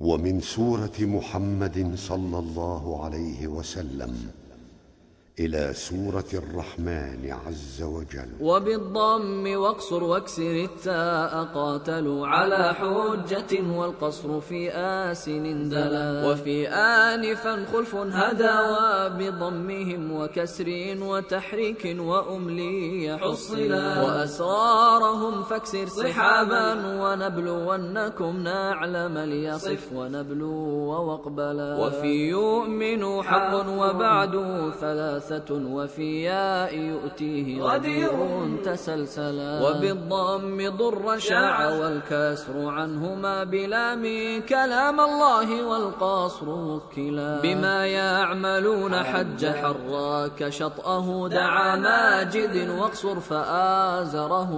ومن 0.00 0.40
سورة 0.40 0.98
محمد 1.00 1.92
صلى 1.94 2.38
الله 2.38 3.04
عليه 3.04 3.46
وسلم. 3.46 4.16
إلى 5.40 5.72
سورة 5.72 6.30
الرحمن 6.34 7.30
عز 7.46 7.82
وجل. 7.82 8.28
وبالضم 8.40 9.56
واقصر 9.56 10.04
واكسر 10.04 10.64
التاء 10.64 11.44
قاتلوا 11.54 12.26
على 12.26 12.74
حجة 12.74 13.52
والقصر 13.76 14.40
في 14.40 14.70
آسن 14.70 15.68
دلا. 15.68 16.30
وفي 16.30 16.68
آنفا 16.68 17.64
خلف 17.72 17.94
هدى 17.94 18.56
وبضمهم 18.72 20.12
وكسر 20.12 20.68
وتحريك 21.02 21.96
وأملي 21.98 23.18
حصلا. 23.18 24.02
وأسرارهم 24.02 25.42
فاكسر 25.42 25.86
صحابا 25.86 26.72
ونبلونكم 27.02 28.36
نعلم 28.36 29.18
ليصف 29.18 29.92
ونبلو 29.92 30.54
وقبلا 31.08 31.78
وفي 31.78 32.28
يؤمن 32.28 33.22
حق 33.22 33.54
وبعد 33.54 34.34
ثلاث 34.80 35.27
ثلاثة 35.28 35.54
وفي 35.54 36.22
ياء 36.22 36.74
يؤتيه 36.74 37.62
غدير 37.62 38.10
تسلسلا. 38.64 39.60
وبالضم 39.62 40.76
ضر 40.76 41.18
شاع 41.18 41.70
والكسر 41.70 42.68
عنهما 42.68 43.44
بلام 43.44 44.02
كلام 44.48 45.00
الله 45.00 45.62
والقصر 45.62 46.48
وكلا 46.48 47.40
بما 47.42 47.86
يعملون 47.86 48.94
حج 48.96 49.46
حراك 49.46 50.48
شطأه 50.48 51.28
دعا 51.28 51.76
ماجد 51.76 52.70
واقصر 52.70 53.20
فآزره 53.20 54.50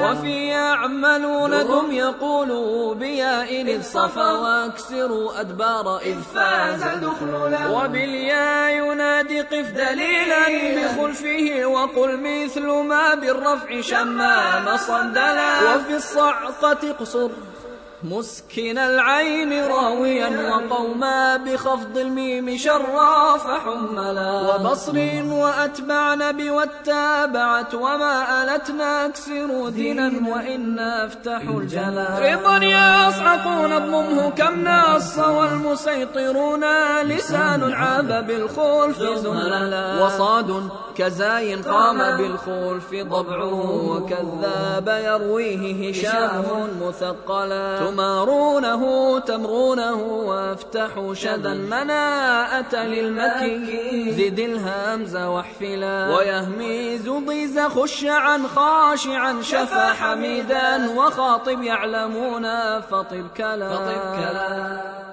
وفي 0.00 0.46
يعملون 0.48 1.54
ذم 1.54 1.92
يقولوا 1.92 2.94
بياء 2.94 3.62
إذ 3.62 3.82
صفا 3.82 4.32
واكسروا 4.32 5.40
أدبار 5.40 5.98
إذ 5.98 6.20
فاز 6.20 6.82
دخلولا 6.82 7.68
وبالياء 7.68 8.65
قف 9.40 9.70
دليلا 9.70 10.44
بخلفه 10.76 11.66
وقل 11.66 12.16
مثل 12.16 12.66
ما 12.66 13.14
بالرفع 13.14 13.80
شمام 13.80 14.76
صدلا 14.76 15.74
وفي 15.74 15.96
الصعقة 15.96 16.92
قصر. 17.00 17.30
مسكن 18.04 18.78
العين 18.78 19.64
راويا 19.64 20.50
وقوما 20.50 21.36
بخفض 21.36 21.98
الميم 21.98 22.56
شرا 22.56 23.36
فحملا. 23.36 24.54
وبصر 24.54 24.96
وأتبعن 25.30 26.32
بواتابعت 26.32 27.74
وما 27.74 28.44
ألتنا 28.44 29.06
أكسر 29.06 29.68
دينا 29.68 30.12
وإنا 30.28 31.06
افتحوا 31.06 31.60
الجلا. 31.60 32.08
رضا 32.18 32.56
يصعقون 32.56 33.72
اضممه 33.72 34.30
كم 34.30 34.64
نص 34.68 35.18
والمسيطرون 35.18 36.64
لسان 37.02 37.72
عاب 37.72 38.26
بالخلف 38.26 38.98
زللا 39.02 40.04
وصاد 40.04 40.68
كزاي 40.96 41.54
قام 41.54 41.98
بالخلف 41.98 42.94
ضبعه 42.94 43.54
وكذاب 43.90 44.88
يرويه 45.04 45.90
هشام 45.90 46.44
مثقلا. 46.82 47.85
تمارونه 47.90 49.20
تمرونه 49.20 49.94
وافتحوا 50.02 51.14
شذا 51.14 51.54
مناءة 51.54 52.76
للمكي. 52.76 54.12
زد 54.12 54.38
الهمز 54.38 55.16
واحفلا. 55.16 56.16
ويهميز 56.16 57.08
ضيز 57.08 57.58
خشعا 57.58 58.42
خاشعا 58.56 59.42
شفا 59.42 59.92
حميدا 59.92 60.90
وخاطب 60.90 61.62
يعلمون 61.62 62.46
فطب 62.80 63.26
كلا, 63.36 63.70
فطب 63.70 64.02
كلا. 64.16 65.05